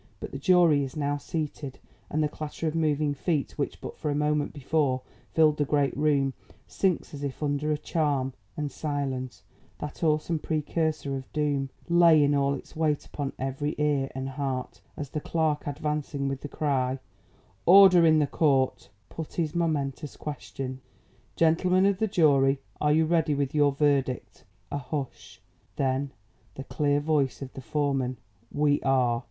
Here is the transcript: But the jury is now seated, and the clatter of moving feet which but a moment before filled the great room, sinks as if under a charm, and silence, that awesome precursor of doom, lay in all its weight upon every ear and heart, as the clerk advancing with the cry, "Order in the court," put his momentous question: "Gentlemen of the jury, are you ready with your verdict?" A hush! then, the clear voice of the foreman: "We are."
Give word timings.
But 0.19 0.31
the 0.31 0.39
jury 0.39 0.83
is 0.83 0.95
now 0.95 1.17
seated, 1.17 1.77
and 2.09 2.23
the 2.23 2.27
clatter 2.27 2.65
of 2.67 2.73
moving 2.73 3.13
feet 3.13 3.55
which 3.59 3.79
but 3.79 4.03
a 4.03 4.15
moment 4.15 4.51
before 4.51 5.03
filled 5.29 5.57
the 5.57 5.63
great 5.63 5.95
room, 5.95 6.33
sinks 6.65 7.13
as 7.13 7.21
if 7.23 7.43
under 7.43 7.71
a 7.71 7.77
charm, 7.77 8.33
and 8.57 8.71
silence, 8.71 9.43
that 9.77 10.03
awesome 10.03 10.39
precursor 10.39 11.15
of 11.15 11.31
doom, 11.33 11.69
lay 11.87 12.23
in 12.23 12.33
all 12.33 12.55
its 12.55 12.75
weight 12.75 13.05
upon 13.05 13.33
every 13.37 13.75
ear 13.77 14.09
and 14.15 14.29
heart, 14.29 14.81
as 14.97 15.11
the 15.11 15.21
clerk 15.21 15.67
advancing 15.67 16.27
with 16.27 16.41
the 16.41 16.47
cry, 16.49 16.97
"Order 17.67 18.03
in 18.03 18.17
the 18.17 18.25
court," 18.25 18.89
put 19.07 19.33
his 19.33 19.53
momentous 19.53 20.17
question: 20.17 20.81
"Gentlemen 21.35 21.85
of 21.85 21.99
the 21.99 22.07
jury, 22.07 22.59
are 22.81 22.91
you 22.91 23.05
ready 23.05 23.35
with 23.35 23.53
your 23.53 23.71
verdict?" 23.71 24.45
A 24.71 24.79
hush! 24.79 25.43
then, 25.75 26.09
the 26.55 26.63
clear 26.63 26.99
voice 26.99 27.43
of 27.43 27.53
the 27.53 27.61
foreman: 27.61 28.17
"We 28.51 28.81
are." 28.81 29.19